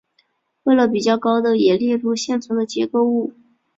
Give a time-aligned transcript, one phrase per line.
[0.63, 3.33] 为了比较高度也列入现存的结构物。